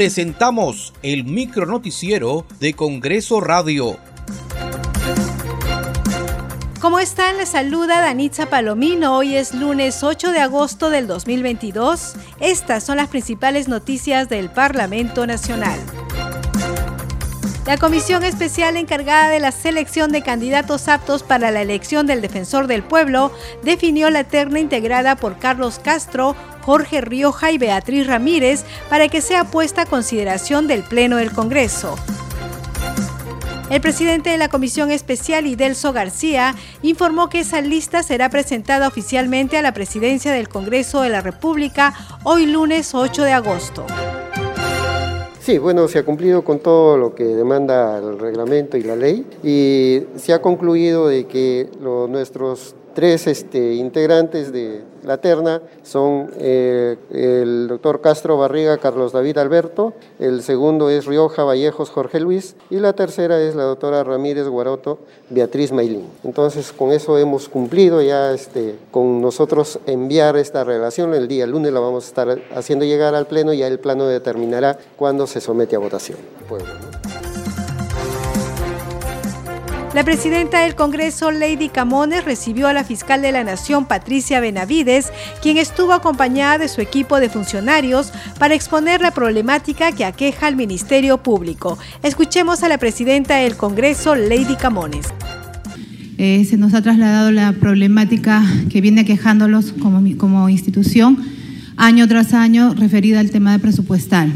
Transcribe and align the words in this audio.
presentamos 0.00 0.94
el 1.02 1.24
micro 1.24 1.66
noticiero 1.66 2.46
de 2.58 2.72
Congreso 2.72 3.38
Radio. 3.38 3.98
¿Cómo 6.80 6.98
están? 7.00 7.36
Les 7.36 7.50
saluda 7.50 8.00
Danitza 8.00 8.46
Palomino. 8.46 9.18
Hoy 9.18 9.36
es 9.36 9.52
lunes 9.52 10.02
8 10.02 10.32
de 10.32 10.40
agosto 10.40 10.88
del 10.88 11.06
2022. 11.06 12.14
Estas 12.40 12.82
son 12.82 12.96
las 12.96 13.08
principales 13.08 13.68
noticias 13.68 14.30
del 14.30 14.48
Parlamento 14.48 15.26
Nacional. 15.26 15.78
La 17.66 17.76
comisión 17.76 18.24
especial 18.24 18.76
encargada 18.76 19.28
de 19.28 19.38
la 19.38 19.52
selección 19.52 20.10
de 20.10 20.22
candidatos 20.22 20.88
aptos 20.88 21.22
para 21.22 21.50
la 21.50 21.60
elección 21.60 22.06
del 22.06 22.22
defensor 22.22 22.66
del 22.66 22.82
pueblo 22.82 23.32
definió 23.62 24.08
la 24.08 24.24
terna 24.24 24.60
integrada 24.60 25.14
por 25.14 25.38
Carlos 25.38 25.78
Castro, 25.78 26.34
Jorge 26.70 27.00
Rioja 27.00 27.50
y 27.50 27.58
Beatriz 27.58 28.06
Ramírez 28.06 28.64
para 28.88 29.08
que 29.08 29.20
sea 29.20 29.42
puesta 29.42 29.82
a 29.82 29.86
consideración 29.86 30.68
del 30.68 30.84
Pleno 30.84 31.16
del 31.16 31.32
Congreso. 31.32 31.96
El 33.70 33.80
presidente 33.80 34.30
de 34.30 34.38
la 34.38 34.48
Comisión 34.48 34.92
Especial, 34.92 35.48
Idelso 35.48 35.92
García, 35.92 36.54
informó 36.82 37.28
que 37.28 37.40
esa 37.40 37.60
lista 37.60 38.04
será 38.04 38.28
presentada 38.28 38.86
oficialmente 38.86 39.56
a 39.56 39.62
la 39.62 39.74
presidencia 39.74 40.30
del 40.30 40.48
Congreso 40.48 41.00
de 41.02 41.08
la 41.08 41.20
República 41.22 41.92
hoy 42.22 42.46
lunes 42.46 42.94
8 42.94 43.24
de 43.24 43.32
agosto. 43.32 43.84
Sí, 45.40 45.58
bueno, 45.58 45.88
se 45.88 45.98
ha 45.98 46.04
cumplido 46.04 46.44
con 46.44 46.60
todo 46.60 46.96
lo 46.96 47.16
que 47.16 47.24
demanda 47.24 47.98
el 47.98 48.16
reglamento 48.16 48.76
y 48.76 48.84
la 48.84 48.94
ley 48.94 49.26
y 49.42 50.02
se 50.16 50.32
ha 50.32 50.40
concluido 50.40 51.08
de 51.08 51.26
que 51.26 51.68
nuestros 51.80 52.76
tres 53.00 53.26
este, 53.28 53.76
integrantes 53.76 54.52
de 54.52 54.82
la 55.04 55.16
terna 55.16 55.62
son 55.82 56.30
eh, 56.38 56.98
el 57.10 57.66
doctor 57.66 58.02
Castro 58.02 58.36
Barriga 58.36 58.76
Carlos 58.76 59.12
David 59.12 59.38
Alberto, 59.38 59.94
el 60.18 60.42
segundo 60.42 60.90
es 60.90 61.06
Rioja 61.06 61.42
Vallejos 61.42 61.88
Jorge 61.88 62.20
Luis 62.20 62.56
y 62.68 62.76
la 62.76 62.92
tercera 62.92 63.40
es 63.40 63.54
la 63.54 63.62
doctora 63.62 64.04
Ramírez 64.04 64.46
Guaroto 64.48 64.98
Beatriz 65.30 65.72
Mailín. 65.72 66.08
Entonces 66.24 66.72
con 66.72 66.92
eso 66.92 67.16
hemos 67.16 67.48
cumplido 67.48 68.02
ya 68.02 68.34
este, 68.34 68.76
con 68.90 69.22
nosotros 69.22 69.78
enviar 69.86 70.36
esta 70.36 70.62
relación, 70.62 71.14
el 71.14 71.26
día 71.26 71.46
lunes 71.46 71.72
la 71.72 71.80
vamos 71.80 72.04
a 72.04 72.08
estar 72.08 72.38
haciendo 72.54 72.84
llegar 72.84 73.14
al 73.14 73.26
Pleno 73.26 73.54
y 73.54 73.58
ya 73.60 73.66
el 73.66 73.78
Pleno 73.78 74.04
determinará 74.04 74.78
cuándo 74.96 75.26
se 75.26 75.40
somete 75.40 75.74
a 75.74 75.78
votación. 75.78 76.18
La 79.92 80.04
presidenta 80.04 80.60
del 80.60 80.76
Congreso, 80.76 81.32
Lady 81.32 81.68
Camones, 81.68 82.24
recibió 82.24 82.68
a 82.68 82.72
la 82.72 82.84
fiscal 82.84 83.22
de 83.22 83.32
la 83.32 83.42
Nación, 83.42 83.86
Patricia 83.86 84.38
Benavides, 84.38 85.08
quien 85.42 85.56
estuvo 85.56 85.92
acompañada 85.92 86.58
de 86.58 86.68
su 86.68 86.80
equipo 86.80 87.18
de 87.18 87.28
funcionarios 87.28 88.12
para 88.38 88.54
exponer 88.54 89.00
la 89.00 89.10
problemática 89.10 89.90
que 89.90 90.04
aqueja 90.04 90.46
al 90.46 90.54
Ministerio 90.54 91.18
Público. 91.18 91.76
Escuchemos 92.04 92.62
a 92.62 92.68
la 92.68 92.78
presidenta 92.78 93.38
del 93.38 93.56
Congreso, 93.56 94.14
Lady 94.14 94.54
Camones. 94.54 95.08
Eh, 96.18 96.46
se 96.48 96.56
nos 96.56 96.72
ha 96.74 96.82
trasladado 96.82 97.32
la 97.32 97.52
problemática 97.54 98.44
que 98.70 98.80
viene 98.80 99.00
aquejándolos 99.00 99.72
como, 99.72 100.00
como 100.16 100.48
institución 100.48 101.18
año 101.76 102.06
tras 102.06 102.32
año 102.32 102.74
referida 102.74 103.18
al 103.18 103.32
tema 103.32 103.50
de 103.50 103.58
presupuestal. 103.58 104.32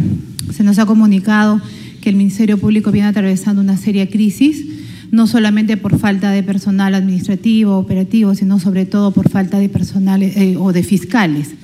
Se 0.53 0.65
nos 0.65 0.81
ha 0.81 0.87
comunicado 0.87 1.61
que 2.01 2.11
el 2.11 2.17
Ministerio 2.17 2.59
Público 2.59 2.91
viene 2.91 3.07
atravesando 3.07 3.63
una 3.63 3.77
seria 3.77 4.09
crisis 4.11 4.74
no 5.15 5.27
solamente 5.27 5.77
por 5.77 5.97
falta 5.99 6.31
de 6.31 6.43
personal 6.43 6.95
administrativo, 6.95 7.79
operativo, 7.79 8.35
sino 8.35 8.59
sobre 8.59 8.85
todo 8.85 9.13
por 9.13 9.29
falta 9.29 9.59
de 9.59 9.69
personal 9.69 10.23
eh, 10.23 10.57
o 10.59 10.73
de 10.73 10.83
fiscales. 10.83 11.57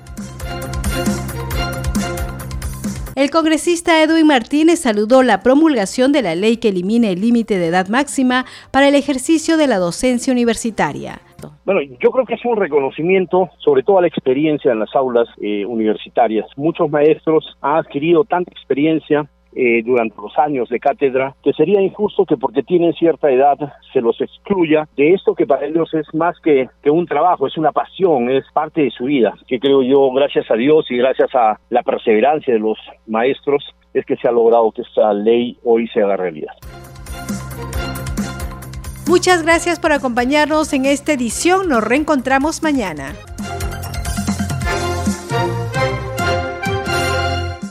El 3.16 3.30
congresista 3.30 4.02
Edwin 4.02 4.28
Martínez 4.28 4.78
saludó 4.78 5.22
la 5.22 5.40
promulgación 5.40 6.12
de 6.12 6.22
la 6.22 6.34
ley 6.34 6.56
que 6.56 6.68
elimina 6.68 7.08
el 7.08 7.20
límite 7.20 7.58
de 7.58 7.66
edad 7.66 7.88
máxima 7.88 8.46
para 8.70 8.88
el 8.88 8.94
ejercicio 8.94 9.56
de 9.56 9.66
la 9.66 9.78
docencia 9.78 10.32
universitaria. 10.32 11.20
Bueno, 11.64 11.80
yo 12.00 12.10
creo 12.12 12.24
que 12.24 12.34
es 12.34 12.44
un 12.44 12.56
reconocimiento 12.56 13.50
sobre 13.58 13.82
todo 13.82 13.98
a 13.98 14.02
la 14.02 14.06
experiencia 14.06 14.72
en 14.72 14.78
las 14.78 14.94
aulas 14.94 15.28
eh, 15.42 15.66
universitarias. 15.66 16.46
Muchos 16.56 16.88
maestros 16.88 17.44
han 17.60 17.76
adquirido 17.76 18.24
tanta 18.24 18.52
experiencia 18.52 19.28
eh, 19.54 19.82
durante 19.84 20.16
los 20.20 20.36
años 20.38 20.68
de 20.68 20.78
cátedra, 20.78 21.34
que 21.42 21.52
sería 21.52 21.80
injusto 21.80 22.24
que 22.24 22.36
porque 22.36 22.62
tienen 22.62 22.92
cierta 22.94 23.30
edad 23.30 23.58
se 23.92 24.00
los 24.00 24.20
excluya 24.20 24.88
de 24.96 25.14
esto 25.14 25.34
que 25.34 25.46
para 25.46 25.66
ellos 25.66 25.92
es 25.94 26.06
más 26.14 26.38
que, 26.40 26.68
que 26.82 26.90
un 26.90 27.06
trabajo, 27.06 27.46
es 27.46 27.56
una 27.56 27.72
pasión, 27.72 28.30
es 28.30 28.44
parte 28.52 28.82
de 28.82 28.90
su 28.90 29.04
vida, 29.04 29.34
que 29.48 29.58
creo 29.58 29.82
yo, 29.82 30.10
gracias 30.12 30.50
a 30.50 30.54
Dios 30.54 30.86
y 30.90 30.96
gracias 30.96 31.34
a 31.34 31.58
la 31.70 31.82
perseverancia 31.82 32.54
de 32.54 32.60
los 32.60 32.78
maestros, 33.06 33.64
es 33.92 34.04
que 34.06 34.16
se 34.16 34.28
ha 34.28 34.32
logrado 34.32 34.70
que 34.72 34.82
esta 34.82 35.12
ley 35.12 35.56
hoy 35.64 35.88
se 35.88 36.02
haga 36.02 36.16
realidad. 36.16 36.54
Muchas 39.08 39.42
gracias 39.42 39.80
por 39.80 39.90
acompañarnos 39.90 40.72
en 40.72 40.84
esta 40.86 41.12
edición. 41.12 41.68
Nos 41.68 41.82
reencontramos 41.82 42.62
mañana. 42.62 43.14